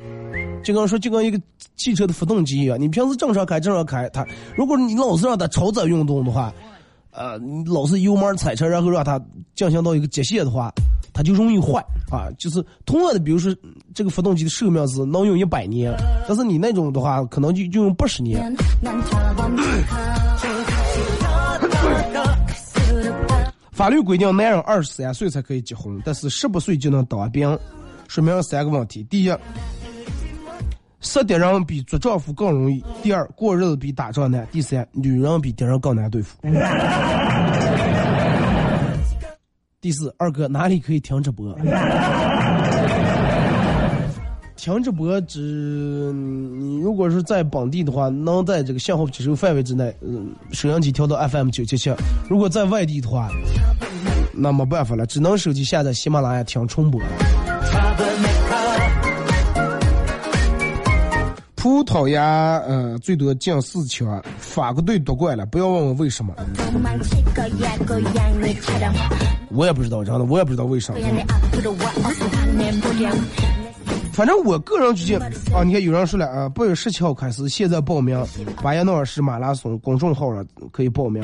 [0.65, 1.41] 就跟说，就跟一个
[1.77, 6.53] 汽车的发动机一样，你平时正常开正常开，它如果你老是让它超载运动的话，
[7.13, 9.21] 呃，你老是油门踩车，然后让它
[9.55, 10.73] 进行到一个极限的话，
[11.13, 12.27] 它就容易坏啊。
[12.39, 13.55] 就是同样的，比如说
[13.95, 15.95] 这个发动机的寿命是能用一百年，
[16.27, 18.53] 但是你那种的话，可能就就用八十年。
[23.79, 27.57] 法律规定，男人二十三岁才可以结婚，但是十八岁就能当兵，
[28.09, 29.33] 说明了三个问题：第一，
[30.99, 36.37] 杀敌人比做丈夫更容易；第二，过日子比打仗难；第三，女人比敌人更难对付。
[39.81, 41.57] 第四，二哥哪里可以停直播？
[44.59, 45.41] 听直播只
[46.13, 51.93] 你如果是在本地的话，能在这个信号接收范围之内，嗯，收音机调到 FM 九七七；
[52.29, 53.29] 如果在外地的话，
[54.35, 57.07] 那没办法了，只能手机下载喜马拉雅听重播了。
[61.55, 65.47] 葡萄牙，呃，最多进四强，法国队夺冠了。
[65.47, 66.35] 不要问我为什么，
[69.51, 70.99] 我也不知道，真的，我也不知道为什么。
[74.13, 78.21] 反正我个人觉得啊，你看有人说了啊，八月十七号开始，现在报名
[78.63, 81.23] 巴彦淖尔市马拉松公众号上可以报名。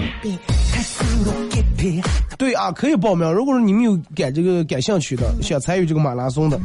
[2.39, 3.31] 对啊，可以报名。
[3.33, 6.59] 如果说你们有感这个感兴趣的，想参与这个马拉松的，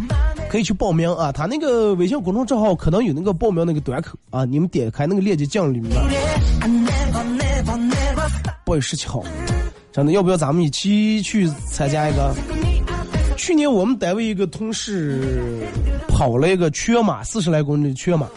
[0.49, 1.31] 可以去报名啊。
[1.31, 5.91] 他那个微信公众账号可能有那个报名那个端口啊，你们点开那个链接进里面。
[8.65, 9.23] 八月十七号，
[9.91, 12.35] 真的要不要咱们一起去参加一个？
[13.39, 15.65] 去年我们单位一个同事
[16.09, 18.27] 跑了一个全马，四十来公里的全马，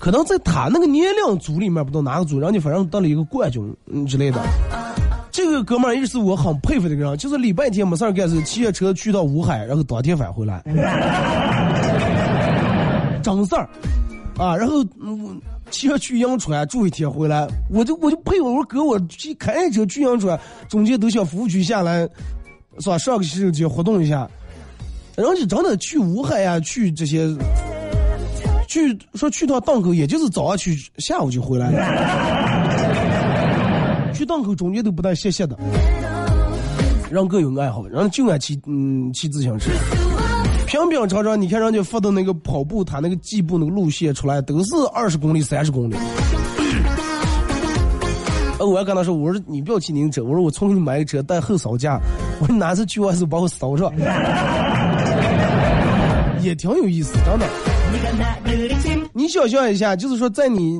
[0.00, 3.72] 可能在他那个年龄组里面，不知道哪个组，然后你反正得了一个冠军
[4.04, 4.42] 之类的。
[5.30, 10.60] 这个哥们儿也是我很佩服的一个人，就是礼拜天没事儿干，是骑着车去到武汉，然后当天返回来，
[13.22, 13.68] 真事儿
[14.38, 14.56] 啊。
[14.56, 20.36] 然后嗯，骑车去阳川住一天回来，我就我就佩服，我说哥，我去开车去阳川，
[20.68, 22.08] 中间都想服务区下来。
[22.80, 22.98] 是吧？
[22.98, 24.28] 上个洗手间活动一下，
[25.14, 27.28] 然后就真的去武汉呀，去这些，
[28.68, 32.86] 去说去趟档口，也就是早上去，下午就回来了。
[34.12, 35.56] 去档口中间都不带歇歇的，
[37.10, 39.70] 人各有爱好，人就爱骑嗯骑自行车。
[40.66, 45.94] 平平常常，你看人家发的那个跑步，他那个计步那个路线出来，都是二十公里、三十公里。
[48.58, 52.00] 呃，我要跟他说，我说你不要骑自行车，我说我重给你买个车带后扫架，
[52.40, 53.92] 我哪次去完时候把我扫上，
[56.42, 57.46] 也挺有意思，真的。
[59.12, 60.78] 你想象一下，就是说在你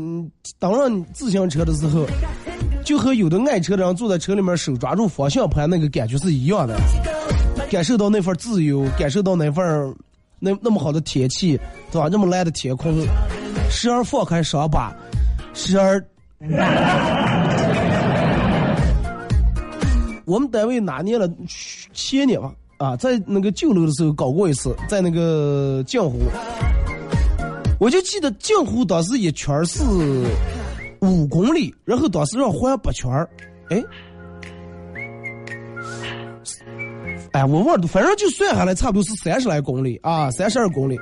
[0.58, 2.04] 当上自行车的时候，
[2.84, 6.76] 就和有的爱车的人坐在车里面手抓住方向盘那个感觉是一样的，
[7.70, 9.94] 感受到那份自由，感受到那份
[10.38, 11.58] 那那么好的天气，
[11.90, 12.08] 对吧？
[12.10, 12.94] 那么蓝的天空，
[13.70, 14.94] 时而放开双把，
[15.54, 16.04] 时而。
[20.26, 21.30] 我们单位哪年了？
[21.92, 26.18] 前年吧，啊，在那个旧楼的时候搞过一次，在那个镜湖，
[27.78, 29.84] 我就记得镜湖当时一圈是
[31.00, 33.30] 五公里，然后当时让环八圈儿，
[33.70, 33.80] 哎，
[37.30, 40.98] 哎，我忘了，反正就算下来差不多是三十来公里啊，三十二公里。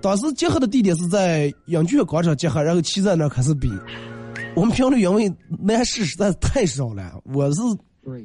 [0.00, 3.70] 当时结合的地点是在阳泉广场结合，然后骑在那开始比。
[4.56, 5.30] 我们频率因为
[5.62, 7.60] 男士实在是太少了，我是。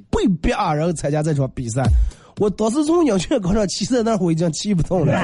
[0.09, 1.83] 被逼啊，然后参加这场比赛。
[2.39, 5.13] 我当时从阳泉广场骑在那儿，我已经骑不动了。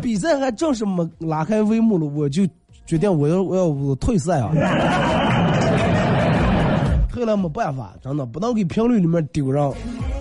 [0.00, 2.46] 比赛还正式没拉开帷幕了，我就
[2.86, 4.52] 决定我要我要退赛啊。
[7.12, 9.72] 后来没办法，真的不能给评论里面丢人。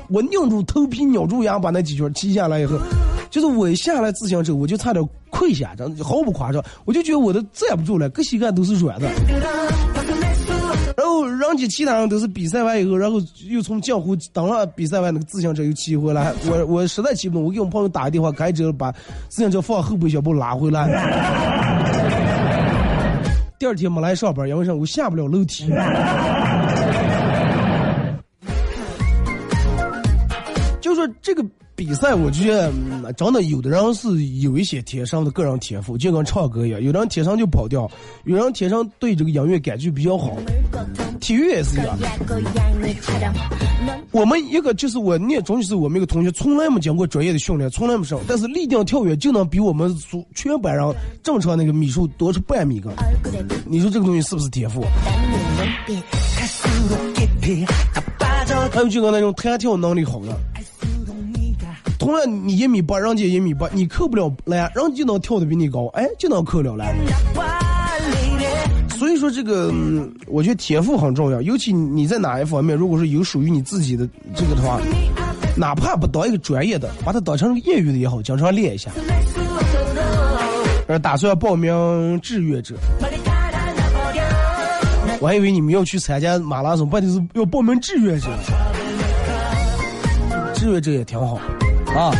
[0.09, 2.79] 我拧住头皮，咬住牙，把那几圈骑下来以后，
[3.29, 9.07] 就是我一下来自行车，我就差点跪下，真的毫不夸张，我就觉得我都站不住了，各膝盖都是软的。
[11.28, 13.19] 人家其他人都是比赛完以后，然后
[13.49, 16.34] 又从江湖等了比赛完那个自行车又骑回来。
[16.49, 18.91] 我我实在骑不动，我给我朋友打个电话，开车把
[19.30, 20.88] 自行车放后备箱，把我拉回来。
[23.57, 24.73] 第二天没来上班，因为啥？
[24.73, 25.69] 我下不了楼梯。
[30.82, 31.45] 就说这个。
[31.76, 32.71] 比赛，我觉得
[33.17, 37.91] 真的有的人是有一些天生的个人天赋，就跟唱歌一样，有的人天生就跑调，
[38.23, 40.38] 有人天生对这个音乐感觉比较好。
[41.19, 41.97] 体育也是一样。
[44.11, 52.89] 我们一个就是我念中学时，我们一个同学从来没经过专业的训练，从来没上，但是立定跳远就能比我们所全班人正常那个米数多出半米个。
[53.65, 54.82] 你说这个东西是不是天赋？
[58.71, 60.38] 还有就跟那种弹跳能力好的。
[61.97, 66.95] 同样你一米八，人家一米八，你扣不了篮，人家就能跳的比你高，哎，就能扣了篮。
[68.97, 69.73] 所以说这个，
[70.27, 74.79] 我觉得天赋很重要，尤其你在哪一方面，如果是有属于你自己的这个的话，
[75.57, 78.91] 哪怕不当一个专业的，把它当成业余的也好，经常练一下。
[80.87, 82.75] 呃，打算报名志愿者，
[85.19, 88.27] 我还以为你们要去参加马拉松，半天是要报名志愿者。
[90.53, 91.39] 志愿者也挺好
[91.95, 92.11] 啊，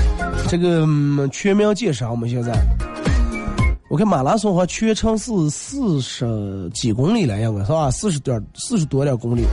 [0.48, 2.54] 这个、嗯全民健身我们现在。
[3.90, 7.92] 我看马拉松好像全程是四十几公里了，应该是吧？
[7.92, 9.44] 四十点四十多点公里。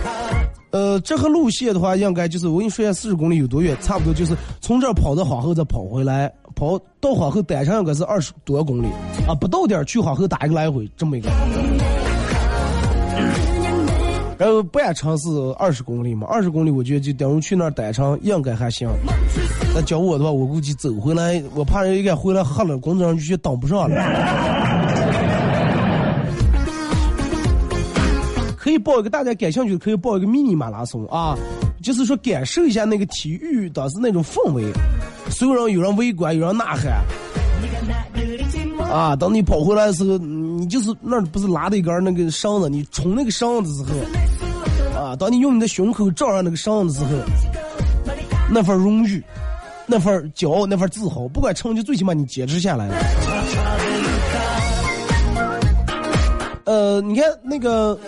[0.71, 3.77] 呃，这个路线的话，应该就是我跟你说一下，四十公里有多远？
[3.83, 8.87] 差不多就是从这儿跑到皇后，再跑回来，跑到皇后单程应该是二十多公里
[9.29, 11.29] 啊，不到点去皇后打一个来回，这么一个。
[14.43, 18.89] 然后半程是二十公里嘛，二十公里我觉得就等于去那儿单程应该还行。
[19.73, 24.03] 那叫我的话，我估计走回来，我怕人一该回来喝了，工作上就去当不上了。
[28.59, 31.39] 可以报一个大家感兴趣的，可以报一个迷你马拉松啊，
[31.81, 34.65] 就是说感受一下那个体育当时那种氛围，
[35.31, 37.01] 所有人有人围观，有人呐喊。
[38.91, 40.42] 啊，等你跑回来的时候，你
[40.73, 43.93] 就是那不是拉的一根那个绳子，你冲那个绳子的时
[44.95, 47.21] 候，啊，当你用你的胸口罩上那个绳子的时候，
[48.51, 49.23] 那份荣誉，
[49.87, 52.97] 那份骄傲，那份自豪，不管成绩，最起码你坚持下来了。
[56.65, 57.99] 呃，你看那个，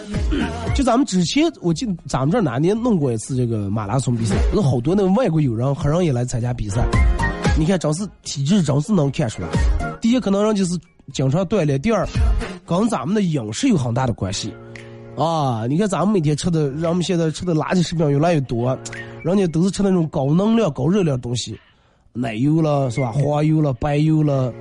[0.74, 6.82] 就咱们之前，我记得咱们这哪年弄过一次这个马拉松比赛，有好多那个外国友人、黑人也来参加比赛。
[7.58, 9.48] 你看，真是体质，真是能看出来。
[10.00, 10.78] 第一，可能人就是
[11.12, 12.06] 经常锻炼；第二，
[12.66, 14.54] 跟咱们的饮食有很大的关系。
[15.16, 18.76] 啊，你看咱们每天吃的，人们现在吃的垃圾食品越来越多，
[19.22, 21.56] 人家都是吃那种高能量、高热量的东西，
[22.12, 23.12] 奶油了是吧？
[23.12, 24.52] 黄油了、白油了、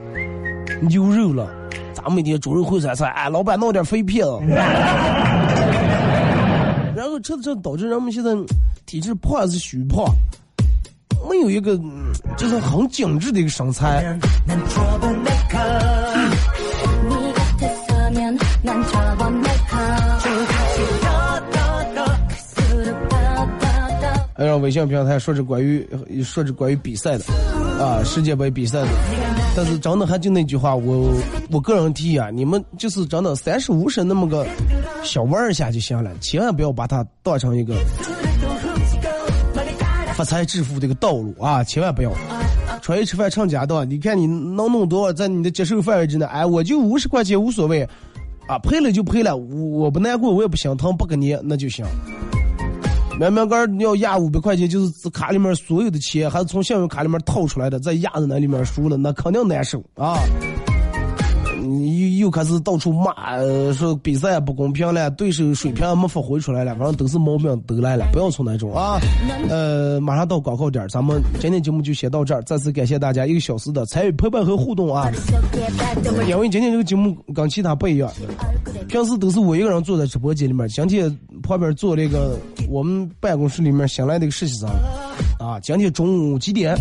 [0.81, 1.49] 牛肉了。
[1.93, 4.27] 咱们每天猪肉烩酸菜，哎，老板弄点肥片，
[6.95, 8.31] 然后吃的这导致人们现在
[8.85, 10.05] 体质胖还是虚胖，
[11.29, 11.79] 没有一个
[12.37, 14.19] 就是很精致的一个身材。
[24.35, 25.87] 还让微信平台说是关于
[26.23, 27.25] 说是关于比赛的，
[27.79, 28.87] 啊，世界杯比赛的，
[29.55, 31.13] 但是真的还就那句话，我
[31.51, 34.45] 我个人提议啊，你们就是真的三十五升那么个
[35.03, 37.75] 小玩一下就行了，千万不要把它当成一个
[40.15, 42.11] 发财致富的一个道路啊，千万不要。
[42.81, 47.87] 出去吃饭成家的，你看你能弄多少，在你的接受范围之内，哎，我就五十块钱无所谓，
[48.45, 51.85] 啊，赔了就赔了，我我不难过，我也不心疼，不给你那就行。
[53.19, 60.17] 苗苗哥你要压五百块钱，就是卡里面所有的钱，还是从信用卡里面掏出来的，再压在那里面输了，那肯定难受啊！
[61.61, 63.13] 你又又开始到处骂，
[63.73, 68.99] 说比赛不公平了，对手水平没发挥出来了，反正都是毛病都来了，不要从那种啊。
[69.49, 75.09] 呃，马上到广告点，咱们今天节目就先到这儿，再次感谢大家一个小时的参与陪伴和互动啊！
[76.27, 78.11] 因为今天这个节目跟其他不一样，
[78.89, 82.37] 平时都是我一个人坐在直播间里面，今天旁边坐了一个
[82.73, 84.67] 我们办公室里面新来的一个实习生，
[85.37, 86.75] 啊，今天中午几点？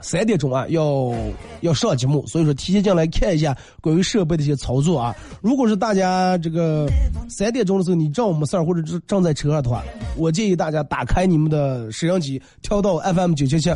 [0.00, 1.14] 三点钟啊，要
[1.60, 5.14] 要上节目，所以说提前进来看一下关于设备的一些操作啊。
[5.40, 6.88] 如果是大家这个
[7.28, 9.84] 三点钟的时候你正没事儿或者是正在车上的话，
[10.16, 13.70] 我建议大家打开你们的摄像机，调到 FM 九七七，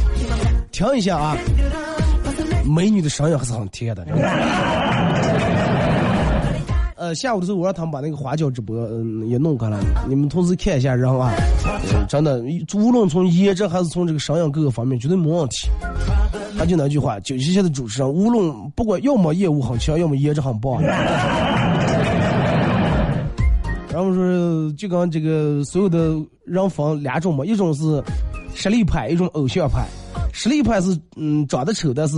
[0.72, 1.36] 听一下啊，
[2.66, 4.04] 美女的声音还是很甜的。
[7.04, 9.78] 呃，下午的时候我让他们把那个花椒直播嗯也弄开了，
[10.08, 11.34] 你们同时看一下人啊，
[12.08, 12.42] 真的，
[12.74, 15.68] 无论从颜值还是从这个声音各个方面，绝对没问题。
[16.56, 20.80] 还就那句话，九七七的主持人，无论不管要么业务很强，要么颜值很棒。
[23.92, 26.14] 然后说，就跟这个所有的
[26.46, 28.02] 人分两种嘛，一种是
[28.54, 29.84] 实力派，一种偶像派。
[30.36, 32.16] 实力派是嗯长得丑，但是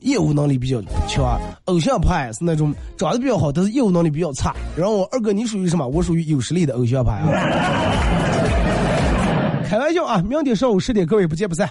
[0.00, 4.56] 业务能力比较强；偶像派是那种长得比较好，但是业务能力比较差。
[4.74, 5.86] 然后二哥你属于什么？
[5.86, 7.28] 我属于有实力的偶像派啊！
[9.68, 10.22] 开玩笑啊！
[10.26, 11.68] 明天上午十点，各位不见不散。